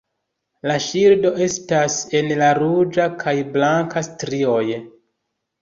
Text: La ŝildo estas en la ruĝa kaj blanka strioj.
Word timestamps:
La 0.69 0.77
ŝildo 0.85 1.31
estas 1.47 1.99
en 2.21 2.31
la 2.41 2.49
ruĝa 2.61 3.07
kaj 3.25 3.37
blanka 3.59 4.07
strioj. 4.11 4.67